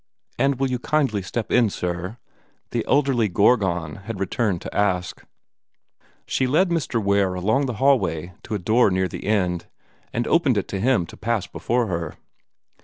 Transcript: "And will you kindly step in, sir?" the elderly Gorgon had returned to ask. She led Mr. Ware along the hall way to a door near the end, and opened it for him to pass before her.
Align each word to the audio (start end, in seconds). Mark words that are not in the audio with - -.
"And 0.39 0.57
will 0.59 0.67
you 0.71 0.79
kindly 0.79 1.21
step 1.21 1.51
in, 1.51 1.69
sir?" 1.69 2.17
the 2.71 2.83
elderly 2.87 3.27
Gorgon 3.29 3.97
had 3.97 4.19
returned 4.19 4.59
to 4.63 4.75
ask. 4.75 5.23
She 6.25 6.47
led 6.47 6.69
Mr. 6.69 6.99
Ware 6.99 7.35
along 7.35 7.67
the 7.67 7.73
hall 7.77 7.99
way 7.99 8.33
to 8.41 8.55
a 8.55 8.57
door 8.57 8.89
near 8.89 9.07
the 9.07 9.25
end, 9.25 9.67
and 10.11 10.25
opened 10.27 10.57
it 10.57 10.71
for 10.71 10.79
him 10.79 11.05
to 11.05 11.15
pass 11.17 11.45
before 11.45 11.85
her. 11.85 12.15